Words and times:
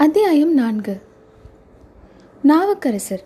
அத்தியாயம் 0.00 0.54
நான்கு. 0.54 1.00
நாவுக்கரசர். 2.42 3.24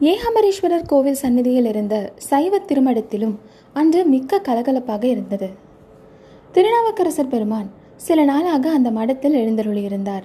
ஏகாம்பரேஸ்வரர் 0.00 0.86
கோவில் 0.86 1.14
சந்நிதியில் 1.14 1.64
இருந்த 1.64 2.12
சைவ 2.16 2.58
திருமடத்திலும் 2.58 3.34
அன்று 3.72 4.04
மிக்க 4.04 4.40
கலகலப்பாக 4.48 5.04
இருந்தது. 5.04 5.48
திருநாவுக்கரசர் 6.52 7.28
பெருமான் 7.28 7.70
சில 7.96 8.24
நாளாக 8.24 8.70
அந்த 8.70 8.90
மடத்தில் 8.90 9.34
எழுந்தருளியிருந்தார். 9.34 10.22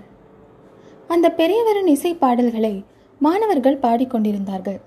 அந்த 1.07 1.33
பெரியவரின் 1.37 1.87
இசை 1.87 2.13
பாடல்களை 2.13 2.85
மாணவர்கள் 3.19 3.79
பாடிக்கொண்டிருந்தார்கள். 3.79 4.79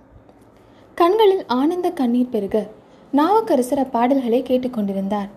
கண்களில் 0.94 1.46
ஆனந்த 1.46 1.90
கண்ணீர் 1.90 2.28
பெருக 2.28 2.66
நாவுக்கரசர் 3.12 3.86
அப்பாடல்களை 3.86 4.42
கேட்டுக்கொண்டிருந்தார். 4.42 5.28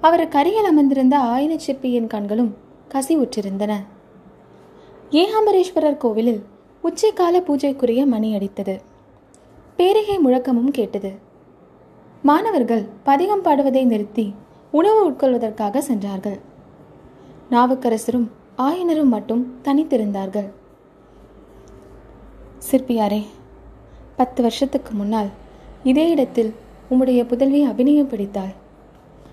அவர் 0.00 0.28
கரையில் 0.28 0.64
அமர்ந்திருந்த 0.64 1.18
ஆயின 1.18 1.58
சிற்பியின் 1.58 2.06
கண்களும் 2.06 2.64
கசிவுற்றிருந்தன. 2.88 3.74
ஏகாம்பரேஸ்வரர் 5.10 5.96
கோவிலில் 5.96 6.44
உச்சிக்கால 6.82 7.40
பூஜைக்குரிய 7.40 8.06
மணி 8.06 8.34
அடித்தது. 8.34 8.80
பேரிகை 9.76 10.18
முழக்கமும் 10.18 10.70
கேட்டது. 10.70 11.12
மாணவர்கள் 12.22 12.86
பதிகம் 13.02 13.42
பாடுவதை 13.42 13.84
நிறுத்தி 13.84 14.34
உணவு 14.70 15.10
உட்கொள்வதற்காக 15.10 15.78
சென்றார்கள். 15.78 16.38
நாவுக்கரசரும் 17.50 18.28
ஆயனரும் 18.58 19.04
மட்டும் 19.04 19.54
தனித்திருந்தார்கள். 19.64 20.48
சிற்பியாரே 22.70 23.26
பத்து 24.16 24.42
வருஷத்துக்கு 24.42 24.94
முன்னால் 24.94 25.26
இதே 25.84 26.10
இடத்தில் 26.10 26.54
உம்முடைய 26.90 27.26
புதல்வி 27.26 27.62
அபிநயம் 27.62 28.08
பிடித்தாள். 28.08 28.54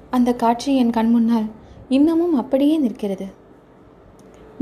அந்த 0.09 0.34
காட்சி 0.34 0.76
என் 0.76 0.90
கண் 0.90 1.09
முன்னால் 1.09 1.45
இன்னமும் 1.90 2.36
அப்படியே 2.36 2.78
நிற்கிறது. 2.78 3.42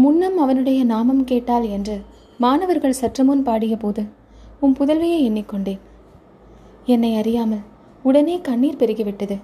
முன்னம் 0.01 0.37
அவனுடைய 0.37 0.79
நாமம் 0.93 1.23
கேட்டால் 1.23 1.67
என்று 1.77 1.95
மாணவர்கள் 2.39 2.99
சற்று 2.99 3.23
முன் 3.25 3.43
பாடிய 3.47 3.75
போது 3.77 4.03
உன் 4.59 4.75
புதல்வியை 4.79 5.19
எண்ணிக்கொண்டேன் 5.27 5.81
என்னை 6.85 7.11
அறியாமல் 7.15 7.67
உடனே 8.03 8.35
கண்ணீர் 8.47 8.79
பெருகிவிட்டது 8.79 9.35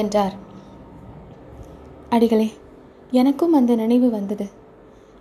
என்றார். 0.00 0.34
அடிகளே 2.08 2.48
எனக்கும் 3.20 3.56
அந்த 3.58 3.72
நினைவு 3.74 4.08
வந்தது. 4.10 4.46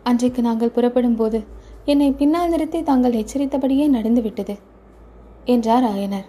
அன்றைக்கு 0.04 0.42
நாங்கள் 0.42 0.76
புறப்படும் 0.76 1.16
போது 1.16 1.40
என்னை 1.92 2.10
பின்னால் 2.12 2.52
நிறுத்தி 2.54 2.80
தாங்கள் 2.84 3.20
எச்சரித்தபடியே 3.22 3.86
நடந்துவிட்டது 3.88 4.56
என்றார் 5.46 5.86
ஆயனர். 5.94 6.28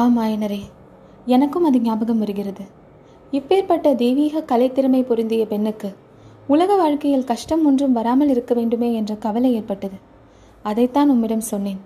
ஆம் 0.00 0.18
ஆயனரே 0.18 0.62
எனக்கும் 1.34 1.66
அது 1.68 1.78
ஞாபகம் 1.80 2.22
வருகிறது. 2.22 2.64
இப்பேற்பட்ட 3.32 3.94
தெய்வீக 3.94 4.44
கலைத்திறமை 4.48 5.04
பொருந்திய 5.04 5.46
பெண்ணுக்கு 5.46 5.94
உலக 6.46 6.76
வாழ்க்கையில் 6.76 7.24
கஷ்டம் 7.24 7.66
ஒன்றும் 7.66 7.92
வராமல் 7.92 8.28
இருக்க 8.28 8.54
வேண்டுமே 8.54 8.94
என்ற 8.94 9.14
கவலை 9.14 9.54
ஏற்பட்டது. 9.54 9.94
அதைத்தான் 10.62 11.10
உம்மிடம் 11.10 11.40
சொன்னேன் 11.40 11.80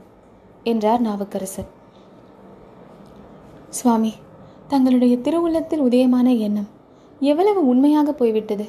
என்றார் 0.63 1.01
நாவுக்கரசர். 1.01 1.69
சுவாமி 3.69 4.13
தங்களுடைய 4.69 5.17
திருவுள்ளத்தில் 5.17 5.85
உதயமான 5.89 6.39
எண்ணம் 6.39 6.69
எவ்வளவு 7.21 7.67
உண்மையாக 7.67 8.13
போய்விட்டது? 8.13 8.67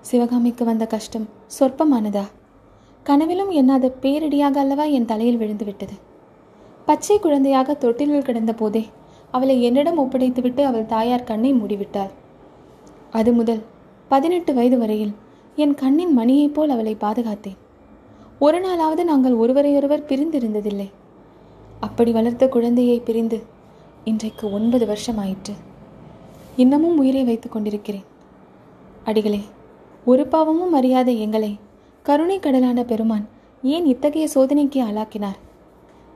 சிவகாமிக்கு 0.00 0.64
வந்த 0.64 0.86
கஷ்டம் 0.86 1.28
சொற்பமானதா? 1.58 2.24
கனவிலும் 3.02 3.50
எண்ணாத 3.50 3.92
பேரிடியாக 4.02 4.56
அல்லவா 4.56 4.84
என் 4.84 5.04
தலையில் 5.04 5.40
விழுந்துவிட்டது? 5.40 5.96
பச்சை 6.84 7.18
குழந்தையாக 7.18 7.74
தொட்டிலில் 7.74 8.22
கிடந்த 8.22 8.52
போதே 8.52 8.86
அவளை 9.30 9.62
என்னிடம் 9.62 9.98
ஒப்படைத்துவிட்டு 9.98 10.62
அவள் 10.62 10.86
தாயார் 10.86 11.24
கண்ணை 11.24 11.54
மூடிவிட்டார். 11.54 12.12
அது 13.10 13.32
முதல் 13.32 13.62
பதினெட்டு 14.08 14.54
வயது 14.54 14.78
வரையில் 14.78 15.14
என் 15.56 15.74
கண்ணின் 15.74 16.18
மணியைப் 16.18 16.54
போல் 16.54 16.68
அவளை 16.68 16.96
பாதுகாத்தேன். 17.00 17.58
ஒரு 18.38 18.58
நாளாவது 18.58 19.02
நாங்கள் 19.04 19.34
ஒருவரையொருவர் 19.34 20.06
பிரிந்திருந்ததில்லை. 20.08 20.88
அப்படி 21.80 22.12
வளர்த்த 22.12 22.48
குழந்தையை 22.48 23.00
பிரிந்து 23.00 23.42
இன்றைக்கு 24.04 24.52
ஒன்பது 24.52 24.86
வருஷம் 24.86 25.18
ஆயிற்று 25.18 25.54
இன்னமும் 26.56 26.98
உயிரை 26.98 27.24
வைத்துக் 27.24 27.52
கொண்டிருக்கிறேன். 27.52 28.06
அடிகளே 29.04 29.40
ஒரு 30.04 30.26
பாவமும் 30.26 30.72
அறியாத 30.72 31.10
எங்களை 31.10 31.58
கருணை 32.02 32.38
கடலான 32.38 32.84
பெருமான் 32.84 33.28
ஏன் 33.62 33.86
இத்தகைய 33.86 34.28
சோதனைக்கு 34.34 34.78
ஆளாக்கினார்? 34.84 35.38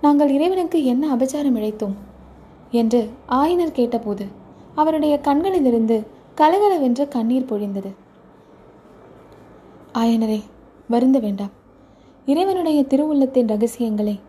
நாங்கள் 0.00 0.30
இறைவனுக்கு 0.30 0.84
என்ன 0.84 1.14
அபச்சாரம் 1.14 1.56
இழைத்தோம்? 1.60 1.96
என்று 2.70 3.08
ஆயனர் 3.28 3.72
கேட்டபோது 3.72 4.26
அவருடைய 4.74 5.18
கண்களிலிருந்து 5.18 6.06
கலகலவென்ற 6.36 7.08
கண்ணீர் 7.08 7.50
பொழிந்தது. 7.50 7.90
ஆயனரே 9.94 10.42
வருந்த 10.88 11.18
வேண்டாம். 11.18 11.50
இறைவனுடைய 12.26 12.82
திருவுள்ளத்தின் 12.82 13.46
ரகசியங்களை 13.46 14.20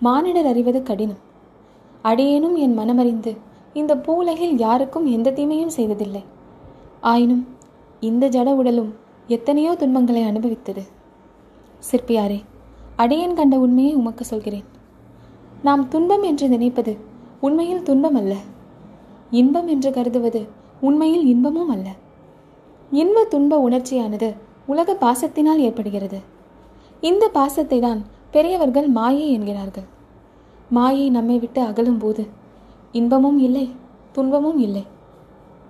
மானிடர் 0.00 0.46
அறிவது 0.46 0.82
கடினம். 0.82 1.18
அடியேனும் 2.02 2.56
என் 2.56 2.78
மனமறிந்து 2.78 3.36
இந்த 3.72 3.96
பூலகில் 3.96 4.58
யாருக்கும் 4.58 5.06
எந்த 5.06 5.30
தீமையும் 5.30 5.76
செய்ததில்லை. 5.76 6.24
ஆயினும் 7.00 7.46
இந்த 8.00 8.28
ஜட 8.28 8.54
உடலும் 8.54 8.94
எத்தனையோ 9.26 9.74
துன்பங்களை 9.74 10.22
அனுபவித்தது. 10.22 10.82
சிற்பியாரே 11.90 12.40
அடியேன் 12.96 13.34
கண்ட 13.34 13.58
உண்மையை 13.58 13.94
உமக்கு 13.94 14.24
சொல்கிறேன். 14.24 14.64
நாம் 15.62 15.88
துன்பம் 15.88 16.22
என்று 16.22 16.48
நினைப்பது 16.48 16.96
உண்மையில் 17.40 17.82
துன்பம் 17.82 18.14
அல்ல. 18.14 18.34
இன்பம் 19.30 19.68
என்று 19.68 19.90
கருதுவது 19.92 20.40
உண்மையில் 20.80 21.26
இன்பமும் 21.26 21.68
அல்ல. 21.68 21.88
இன்ப 22.90 23.24
துன்ப 23.24 23.58
உணர்ச்சியானது 23.68 24.28
உலக 24.66 24.94
பாசத்தினால் 24.94 25.62
ஏற்படுகிறது. 25.66 26.18
இந்த 27.00 27.24
பாசத்தை 27.28 27.78
தான் 27.80 28.00
பெரியவர்கள் 28.30 28.88
மாயை 28.88 29.26
என்கிறார்கள். 29.32 29.86
மாயை 30.70 31.06
நம்மை 31.10 31.36
விட்டு 31.38 31.60
அகலும் 31.62 31.98
போது 31.98 32.24
இன்பமும் 32.92 33.38
இல்லை 33.38 33.66
துன்பமும் 34.12 34.58
இல்லை. 34.66 34.84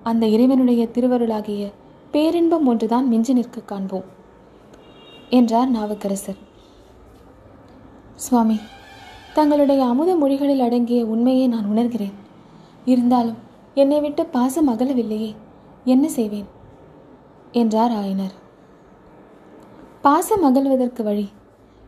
அந்த 0.03 0.25
இறைவனுடைய 0.27 0.83
திருவருளாகிய 0.87 1.65
பேரின்பம் 2.11 2.67
ஒன்றுதான் 2.67 3.09
மிஞ்சி 3.09 3.33
நிற்க 3.33 3.61
காண்போம் 3.61 4.07
என்றார் 5.39 5.71
நாவுக்கரசர். 5.71 6.41
சுவாமி 8.17 8.59
தங்களுடைய 9.33 9.85
அமுத 9.85 10.17
மொழிகளில் 10.17 10.61
அடங்கிய 10.61 11.07
உண்மையை 11.07 11.49
நான் 11.49 11.71
உணர்கிறேன். 11.71 12.13
இருந்தாலும் 12.85 13.37
என்னை 13.75 14.01
விட்டு 14.01 14.27
பாசம் 14.27 14.69
அகலவில்லையே 14.69 15.35
என்ன 15.85 16.09
செய்வேன்? 16.09 16.45
என்றார் 17.53 17.91
ஆயனர். 17.91 18.35
பாசம் 20.03 20.45
அகல்வதற்கு 20.45 21.03
வழி 21.03 21.29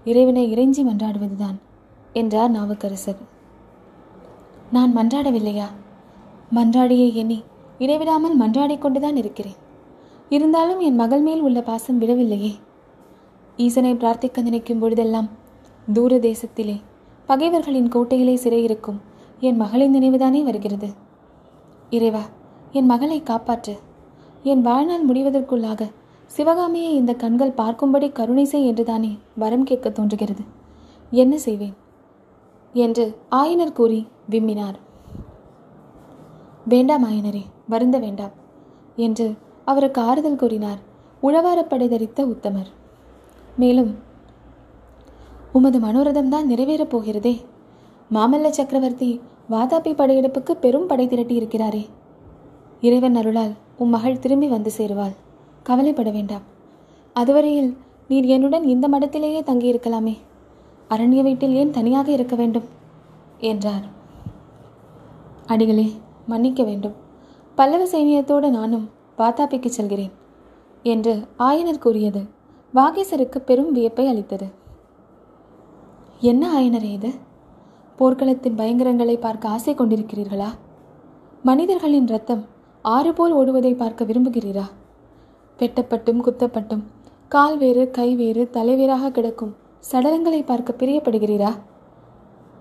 இறைவனை 0.05 0.55
இறைஞ்சி 0.55 0.83
மன்றாடுவதுதான் 0.83 1.59
என்றார் 2.13 2.51
நாவுக்கரசர். 2.51 3.21
நான் 4.73 4.97
மன்றாடவில்லையா? 4.97 5.67
மன்றாடியை 6.55 7.13
எண்ணி 7.13 7.43
இடைவிடாமல் 7.79 8.41
மன்றாடிக்கொண்டுதான் 8.41 9.17
இருக்கிறேன். 9.17 9.61
இருந்தாலும் 10.29 10.81
என் 10.81 10.95
மகள் 10.95 11.21
மேல் 11.21 11.41
உள்ள 11.41 11.63
பாசம் 11.63 12.01
விடவில்லையே 12.01 12.53
ஈசனை 13.57 13.95
பிரார்த்திக்க 13.95 14.43
நினைக்கும் 14.43 14.79
பொழுதெல்லாம் 14.79 15.29
தூர 15.93 16.17
தேசத்திலே 16.17 16.81
பகைவர்களின் 17.27 17.89
கோட்டையிலே 17.89 18.35
சிறையிருக்கும் 18.35 19.01
என் 19.41 19.57
மகளின் 19.57 19.95
நினைவுதானே 19.95 20.43
வருகிறது. 20.43 20.89
இறைவா 21.91 22.23
என் 22.73 22.87
மகளை 22.87 23.23
காப்பாற்று. 23.23 23.79
என் 24.43 24.63
வாழ்நாள் 24.63 25.07
முடிவதற்குள்ளாக 25.07 25.91
சிவகாமியை 26.27 26.95
இந்த 26.95 27.15
கண்கள் 27.15 27.51
பார்க்கும்படி 27.51 28.13
கருணை 28.13 28.45
செய் 28.45 28.67
என்றுதானே 28.67 29.19
வரம் 29.37 29.65
கேட்க 29.65 29.91
தோன்றுகிறது. 29.91 30.43
என்ன 31.11 31.39
செய்வேன்? 31.39 31.75
என்று 32.73 33.17
ஆயனர் 33.31 33.73
கூறி 33.73 34.09
விம்மினார். 34.31 34.75
வேண்டாம் 36.65 37.05
ஆயனரே 37.05 37.43
வருந்த 37.69 37.99
வேண்டாம் 37.99 38.31
என்று 38.97 39.37
அவருக்கு 39.65 40.01
ஆறுதல் 40.01 40.37
கூறினார். 40.37 40.79
உழவாரப்படை 41.23 41.89
தரித்த 41.89 42.25
உத்தமர். 42.25 42.71
மேலும் 43.57 43.99
உமது 45.53 45.79
மனோரதம் 45.79 46.29
தான் 46.29 46.51
நிறைவேறப் 46.51 46.91
போகிறதே. 46.91 47.41
மாமல்ல 48.15 48.49
சக்கரவர்த்தி 48.49 49.21
வாதாபி 49.51 49.93
படையெடுப்புக்கு 49.93 50.51
பெரும் 50.51 50.87
படை 50.87 51.07
திரட்டி 51.07 51.35
இருக்கிறாரே 51.35 51.87
இறைவன் 52.81 53.15
அருளால் 53.15 53.53
உம் 53.79 53.89
மகள் 53.89 54.19
திரும்பி 54.19 54.47
வந்து 54.47 54.71
சேருவாள். 54.77 55.15
கவலைப்பட 55.63 56.11
வேண்டாம். 56.11 56.41
அதுவரையில் 57.13 57.77
நீர் 58.09 58.25
என்னுடன் 58.25 58.65
இந்த 58.65 58.89
மடத்திலேயே 58.89 59.41
தங்கியிருக்கலாமே. 59.43 60.17
அரண்ய 60.91 61.23
வீட்டில் 61.23 61.55
ஏன் 61.55 61.71
தனியாக 61.71 62.13
இருக்க 62.13 62.37
வேண்டும்? 62.37 62.65
என்றார். 63.39 63.87
அடிகளே 65.47 65.93
மன்னிக்க 66.27 66.63
வேண்டும். 66.63 66.93
பல்லவ 67.55 67.85
சைனியத்தோடு 67.85 68.51
நானும் 68.51 68.91
வாதாபிக்கு 69.19 69.67
செல்கிறேன் 69.67 70.13
என்று 70.83 71.27
ஆயனர் 71.39 71.79
கூறியது. 71.79 72.23
வாகேசருக்கு 72.75 73.39
பெரும் 73.39 73.73
வியப்பை 73.73 74.07
அளித்தது. 74.07 74.61
என்ன 76.31 76.61
ஆயனரே 76.61 76.91
இது? 76.93 77.11
போர்க்களத்தின் 77.99 78.57
பயங்கரங்களை 78.57 79.21
பார்க்க 79.21 79.49
ஆசை 79.49 79.75
கொண்டிருக்கிறீர்களா? 79.75 80.49
மனிதர்களின் 81.43 82.07
ரத்தம் 82.07 82.45
ஆறு 82.83 83.13
போல் 83.13 83.35
ஓடுவதை 83.35 83.75
பார்க்க 83.77 84.05
விரும்புகிறீரா? 84.05 84.65
வெட்டப்பட்டும் 85.59 86.21
குத்தப்பட்டும் 86.27 86.83
கால் 87.29 87.59
வேறு 87.59 87.91
கை 87.91 88.15
வேறு 88.15 88.49
தலைவேறாக 88.53 89.11
கிடக்கும் 89.11 89.57
சடலங்களை 89.93 90.45
பார்க்க 90.45 90.75
பிரியப்படுகிறீரா? 90.79 91.51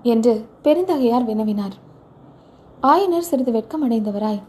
என்று 0.03 0.45
பெருந்தகையார் 0.63 1.27
வினவினார். 1.27 1.75
ஆயனர் 2.81 3.29
சிறிது 3.29 3.51
வெட்கம் 3.51 3.89
அடைந்தவராய். 3.89 4.41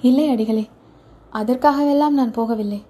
இல்லை 0.00 0.28
அடிகளே 0.28 0.68
அதற்காகவெல்லாம் 1.32 2.18
நான் 2.20 2.36
போகவில்லை. 2.36 2.82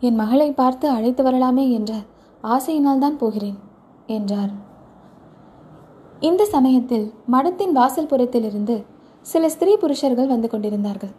என் 0.00 0.14
மகளை 0.14 0.52
பார்த்து 0.52 0.88
அழைத்து 0.88 1.22
வரலாமே 1.22 1.70
என்ற 1.70 1.94
ஆசையினால் 2.42 2.98
தான் 2.98 3.18
போகிறேன். 3.18 3.72
என்றார். 4.06 4.52
இந்த 6.20 6.44
சமயத்தில் 6.44 7.12
மடத்தின் 7.32 7.72
வாசல் 7.72 8.06
புறத்திலிருந்து 8.06 8.84
சில 9.20 9.48
ஸ்திரீ 9.48 9.76
புருஷர்கள் 9.76 10.26
வந்து 10.26 10.48
கொண்டிருந்தார்கள். 10.48 11.12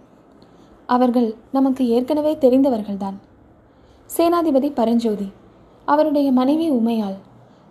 அவர்கள் 0.85 1.35
நமக்கு 1.51 1.87
ஏற்கனவே 1.87 2.35
தெரிந்தவர்கள்தான். 2.35 3.17
சேனாதிபதி 4.17 4.69
பரஞ்சோதி 4.73 5.31
அவருடைய 5.85 6.31
மனைவி 6.31 6.71
உமையாள் 6.71 7.15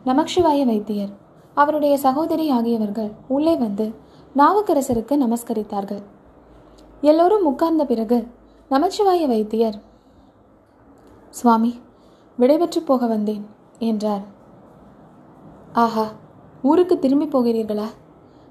நமக்ஷிவாய 0.05 0.64
வைத்தியர் 0.64 1.12
அவருடைய 1.55 1.99
சகோதரி 1.99 2.50
ஆகியவர்கள் 2.50 3.11
உள்ளே 3.28 3.56
வந்து 3.56 3.94
நாவுக்கரசருக்கு 4.37 5.14
நமஸ்கரித்தார்கள். 5.25 6.02
எல்லோரும் 7.00 7.44
உட்கார்ந்த 7.44 7.84
பிறகு 7.84 8.26
நமச்சிவாய 8.70 9.26
வைத்தியர் 9.26 9.78
சுவாமி 11.31 11.72
விடைபெற்று 12.38 12.81
போக 12.84 13.06
வந்தேன் 13.06 13.46
என்றார். 13.78 14.25
ஆஹா 15.82 16.05
ஊருக்கு 16.62 16.99
திரும்பி 16.99 17.26
போகிறீர்களா? 17.26 17.87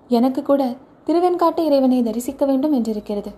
எனக்கு 0.08 0.42
கூட 0.42 0.76
திருவெண்காட்டு 1.06 1.60
இறைவனை 1.60 2.04
தரிசிக்க 2.04 2.46
வேண்டும் 2.46 2.74
என்றிருக்கிறது. 2.74 3.32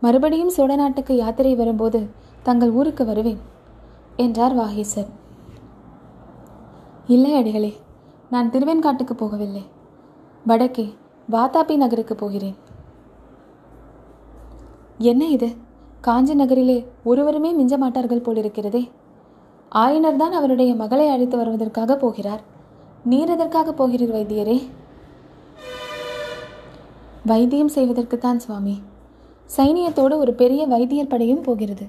மறுபடியும் 0.00 0.52
சோழநாட்டுக்கு 0.56 1.12
யாத்திரை 1.12 1.54
வரும்போது 1.54 2.08
தங்கள் 2.42 2.70
ஊருக்கு 2.70 3.04
வருவேன் 3.04 3.40
என்றார் 4.16 4.56
வாகீசர். 4.56 5.10
இல்லை 7.06 7.34
அடிகளே 7.34 7.72
நான் 8.30 8.50
திருவெண்காட்டுக்கு 8.50 9.14
போகவில்லை. 9.16 9.64
வடக்கே 10.46 10.94
வாதாபி 11.30 11.76
நகருக்கு 11.76 12.14
போகிறேன். 12.14 12.56
என்ன 14.98 15.26
இது? 15.26 15.48
காஞ்சி 16.00 16.34
நகரிலே 16.34 16.78
ஒருவருமே 17.04 17.52
மிஞ்ச 17.52 17.76
மாட்டார்கள் 17.78 18.24
போலிருக்கிறதே. 18.26 18.90
ஆயனர் 19.74 20.16
தான் 20.16 20.32
அவருடைய 20.32 20.74
மகளை 20.74 21.08
அழைத்து 21.08 21.36
வருவதற்காக 21.36 21.96
போகிறார். 21.96 22.58
நீர் 23.04 23.28
எதற்காக 23.28 23.72
போகிறீர் 23.72 24.14
வைத்தியரே? 24.14 24.62
வைத்தியம் 27.26 27.70
செய்வதற்குத்தான் 27.70 28.36
சுவாமி. 28.36 28.82
சைனியத்தோடு 29.56 30.16
ஒரு 30.16 30.34
பெரிய 30.34 30.66
வைத்தியர் 30.66 31.06
படையும் 31.06 31.40
போகிறது. 31.40 31.86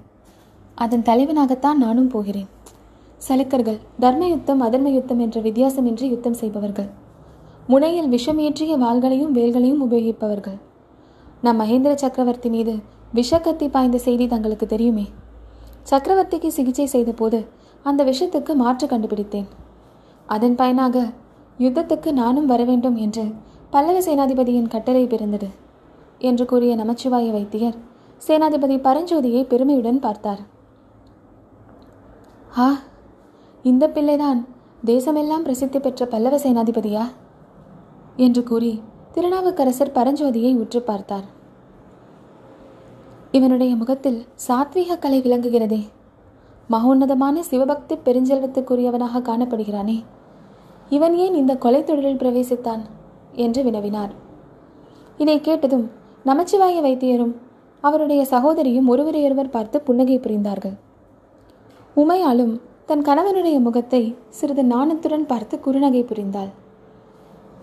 அதன் 0.75 1.01
தலைவனாகத்தான் 1.01 1.73
நானும் 1.73 2.07
போகிறேன். 2.07 2.47
சலுக்கர்கள் 3.27 3.77
தர்ம 3.99 4.27
யுத்தம் 4.27 4.61
அதர்ம 4.61 4.87
யுத்தம் 4.87 5.19
என்ற 5.19 5.41
வித்தியாசமின்றி 5.41 6.03
யுத்தம் 6.03 6.33
செய்பவர்கள். 6.33 6.89
முனையில் 7.67 8.09
விஷமேற்றிய 8.09 8.77
வாள்களையும் 8.77 9.31
வேல்களையும் 9.31 9.91
உபயோகிப்பவர்கள். 9.91 10.59
நம் 11.41 11.59
மகேந்திர 11.59 11.95
சக்கரவர்த்தி 11.95 12.49
மீது 12.49 12.75
விஷக்கத்தி 13.15 13.67
பாய்ந்த 13.67 13.97
செய்தி 13.97 14.27
தங்களுக்கு 14.27 14.65
தெரியுமே. 14.65 15.07
சக்கரவர்த்திக்கு 15.89 16.47
சிகிச்சை 16.47 16.85
செய்த 16.85 17.11
போது 17.11 17.45
அந்த 17.83 18.03
விஷத்துக்கு 18.03 18.55
மாற்று 18.55 18.87
கண்டுபிடித்தேன். 18.87 19.69
அதன் 20.33 20.55
பயனாக 20.55 20.97
யுத்தத்துக்கு 21.59 22.11
நானும் 22.11 22.45
வர 22.45 22.61
வேண்டும் 22.63 22.95
என்று 22.95 23.25
பல்லவ 23.69 23.97
சேனாதிபதியின் 23.99 24.71
கட்டளை 24.73 25.03
பிறந்தது 25.05 25.49
என்று 26.19 26.45
கூறிய 26.45 26.75
நமச்சிவாய 26.75 27.27
வைத்தியர் 27.31 27.77
சேனாதிபதி 28.27 28.75
பரஞ்சோதியை 28.87 29.41
பெருமையுடன் 29.43 29.99
பார்த்தார். 29.99 30.41
ஆ 32.57 32.67
இந்த 33.63 33.85
பிள்ளைதான் 33.89 34.39
தேசமெல்லாம் 34.85 35.45
பிரசித்தி 35.45 35.79
பெற்ற 35.79 36.05
பல்லவ 36.05 36.37
சேனாதிபதியா? 36.37 37.03
என்று 38.17 38.41
கூறி 38.43 38.71
திருநாவுக்கரசர் 39.13 39.95
பரஞ்சோதியை 39.95 40.51
உற்று 40.55 40.81
பார்த்தார். 40.81 41.27
இவனுடைய 43.31 43.75
முகத்தில் 43.75 44.19
சாத்வீக 44.47 44.99
கலை 44.99 45.19
விளங்குகிறதே. 45.21 45.81
மகோன்னதமான 46.69 47.37
சிவபக்தி 47.41 47.95
பெருஞ்செல்வத்துக்குரியவனாக 48.05 49.21
காணப்படுகிறானே. 49.21 49.97
இவன் 50.91 51.15
ஏன் 51.15 51.33
இந்த 51.33 51.53
கொலை 51.55 51.83
தொழிலில் 51.83 52.21
பிரவேசித்தான்? 52.21 52.81
என்று 53.33 53.61
வினவினார். 53.63 54.13
இதை 55.17 55.41
கேட்டதும் 55.41 55.85
நமச்சிவாய 56.25 56.77
வைத்தியரும் 56.81 57.33
அவருடைய 57.83 58.21
சகோதரியும் 58.25 58.87
ஒருவரையொருவர் 58.87 59.49
பார்த்து 59.49 59.77
புன்னகை 59.81 60.17
புரிந்தார்கள். 60.19 60.75
உமையாலும் 61.95 62.53
தன் 62.85 63.01
கணவனுடைய 63.01 63.57
முகத்தை 63.59 64.15
சிறிது 64.29 64.63
நாணத்துடன் 64.63 65.25
பார்த்து 65.25 65.59
குறுநகை 65.65 66.03
புரிந்தாள். 66.03 66.51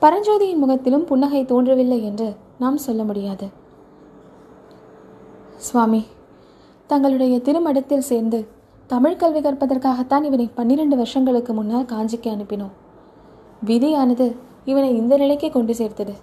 பரஞ்சோதியின் 0.03 0.63
முகத்திலும் 0.63 1.05
புன்னகை 1.05 1.45
தோன்றவில்லை 1.45 2.05
என்று 2.05 2.29
நாம் 2.59 2.77
சொல்ல 2.77 3.03
முடியாது. 3.05 3.47
சுவாமி 5.57 6.03
தங்களுடைய 6.91 7.37
திருமடத்தில் 7.41 8.09
சேர்ந்து 8.11 8.41
தமிழ் 8.87 9.17
கல்வி 9.17 9.41
கற்பதற்காகத்தான் 9.41 10.25
இவனை 10.25 10.51
பன்னிரண்டு 10.55 10.97
வருஷங்களுக்கு 10.97 11.53
முன்னால் 11.53 11.91
காஞ்சிக்கு 11.93 12.29
அனுப்பினோம். 12.35 12.77
விதியானது 13.67 14.27
இவனை 14.65 14.91
இந்த 14.97 15.17
நிலைக்கு 15.17 15.51
கொண்டு 15.51 15.75
சேர்த்தது. 15.75 16.15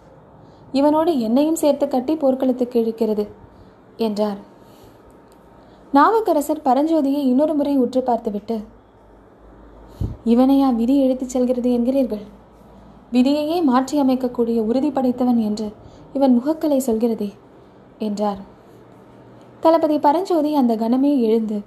இவனோடு 0.73 1.11
என்னையும் 1.19 1.55
சேர்த்து 1.55 1.87
கட்டி 1.87 2.15
போர்க்களத்துக்கு 2.15 2.77
இழுக்கிறது 2.83 3.25
என்றார். 3.97 4.39
நாவுக்கரசர் 5.93 6.65
பரஞ்சோதியை 6.65 7.21
இன்னொரு 7.31 7.53
முறை 7.53 7.77
உற்று 7.77 8.01
பார்த்துவிட்டு 8.01 8.57
இவனையா 10.25 10.69
விதி 10.75 10.95
எழுத்துச் 11.03 11.33
செல்கிறது 11.33 11.69
என்கிறீர்கள்? 11.69 12.25
விதியையே 13.11 13.63
மாற்றி 13.63 14.01
அமைக்கக்கூடிய 14.01 14.59
உறுதி 14.69 14.89
படைத்தவன் 14.91 15.37
என்று 15.37 15.67
இவன் 16.13 16.35
முகக்கலை 16.37 16.77
சொல்கிறதே 16.77 17.29
என்றார். 17.97 18.41
தளபதி 19.59 19.99
பரஞ்சோதி 19.99 20.55
அந்த 20.55 20.75
கணமே 20.75 21.19
எழுந்து 21.19 21.59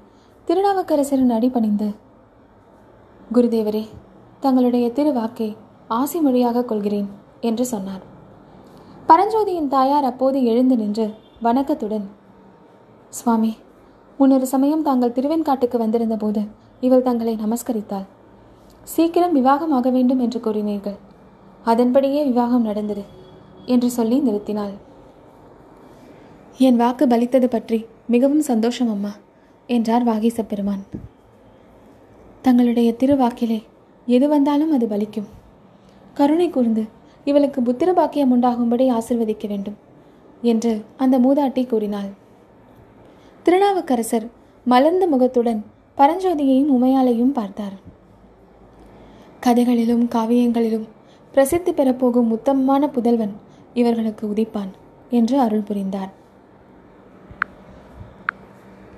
திருநாவுக்கரசரின் 0.49 1.33
அடிபணிந்து 1.37 1.89
குருதேவரே 3.33 3.85
தங்களுடைய 4.41 4.87
திருவாக்கை 4.97 5.49
ஆசி 5.97 6.19
மொழியாக 6.21 6.65
கொள்கிறேன் 6.65 7.09
என்று 7.41 7.65
சொன்னார். 7.65 8.03
பரஞ்சோதியின் 9.09 9.73
தாயார் 9.75 10.07
அப்போது 10.11 10.39
எழுந்து 10.51 10.77
நின்று 10.77 11.07
வணக்கத்துடன் 11.47 12.07
சுவாமி 13.11 13.53
முன்னொரு 14.19 14.47
சமயம் 14.53 14.85
தாங்கள் 14.89 15.15
திருவெண்காட்டுக்கு 15.17 15.77
வந்திருந்த 15.83 16.17
போது 16.17 16.43
இவள் 16.87 17.05
தங்களை 17.09 17.35
நமஸ்கரித்தாள். 17.37 18.07
சீக்கிரம் 18.87 19.37
விவாகமாக 19.39 19.91
வேண்டும் 19.97 20.21
என்று 20.25 20.39
கூறினீர்கள். 20.41 20.99
அதன்படியே 21.65 22.21
விவாகம் 22.25 22.67
நடந்தது 22.69 23.05
என்று 23.67 23.89
சொல்லி 23.91 24.19
நிறுத்தினாள். 24.21 24.77
என் 26.59 26.79
வாக்கு 26.83 27.07
பலித்தது 27.07 27.49
பற்றி 27.49 27.79
மிகவும் 28.15 28.45
சந்தோஷம் 28.51 28.93
அம்மா 28.95 29.13
என்றார் 29.69 30.05
வாகீச 30.05 30.43
பெருமான். 30.43 30.85
தங்களுடைய 32.43 32.91
திருவாக்கிலே 32.93 33.59
எது 34.15 34.27
வந்தாலும் 34.29 34.73
அது 34.73 34.87
பலிக்கும். 34.87 35.29
கருணை 36.15 36.51
கூர்ந்து 36.51 36.83
இவளுக்கு 37.25 37.61
புத்திர 37.61 37.91
பாக்கியம் 37.93 38.31
உண்டாகும்படி 38.31 38.85
ஆசிர்வதிக்க 38.91 39.47
வேண்டும் 39.47 39.77
என்று 40.43 40.73
அந்த 40.97 41.15
மூதாட்டி 41.19 41.63
கூறினாள். 41.67 42.11
திருநாவுக்கரசர் 43.43 44.27
மலர்ந்த 44.67 45.05
முகத்துடன் 45.07 45.61
பரஞ்சோதியையும் 45.97 46.73
உமையாலையும் 46.77 47.35
பார்த்தார். 47.39 47.77
கதைகளிலும் 49.41 50.05
காவியங்களிலும் 50.15 50.87
பிரசித்தி 51.35 51.73
பெறப்போகும் 51.73 52.33
உத்தமமான 52.37 52.89
புதல்வன் 52.89 53.35
இவர்களுக்கு 53.75 54.25
உதிப்பான் 54.27 54.73
என்று 55.11 55.37
அருள் 55.41 55.67
புரிந்தார். 55.69 56.13